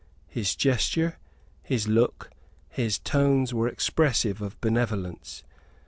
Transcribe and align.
His 0.27 0.55
gesture, 0.55 1.19
his 1.61 1.87
look, 1.87 2.31
his 2.69 2.97
tones 2.97 3.53
were 3.53 3.67
expressive 3.67 4.41
of 4.41 4.59
benevolence. 4.59 5.43